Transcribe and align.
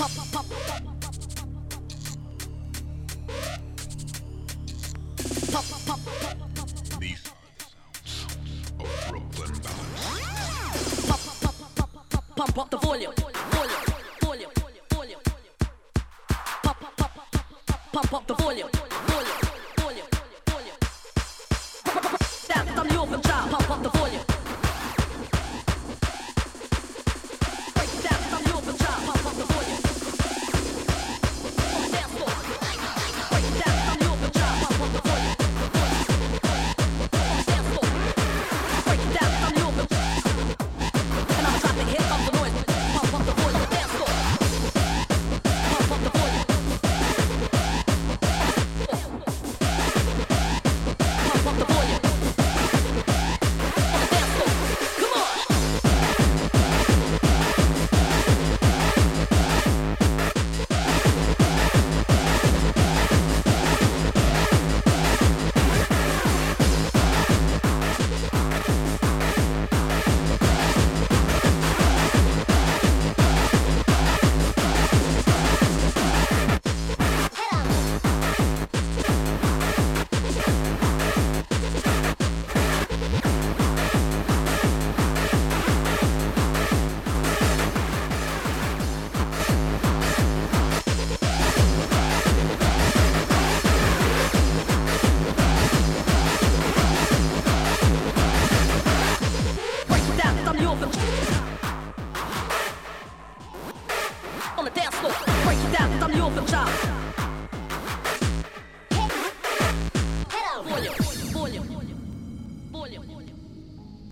pop 0.00 0.10
pop 0.32 0.46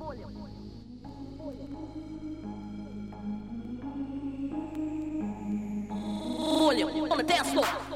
Folha. 0.09 0.27
Folha. 0.27 0.57
Folha. 1.37 1.67
Folha. 7.45 7.63
Folha. 7.63 7.88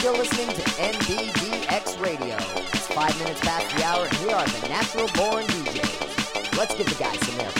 Still 0.00 0.14
listening 0.14 0.48
to 0.48 0.62
NBDX 0.62 2.00
Radio. 2.00 2.34
It's 2.72 2.86
five 2.86 3.18
minutes 3.18 3.40
past 3.40 3.76
the 3.76 3.84
hour, 3.84 4.06
and 4.06 4.16
here 4.16 4.34
are 4.34 4.46
the 4.46 4.68
natural 4.70 5.08
born 5.08 5.44
DJs. 5.44 6.56
Let's 6.56 6.74
give 6.74 6.88
the 6.88 6.94
guys 6.94 7.20
some 7.20 7.34
airflow. 7.34 7.59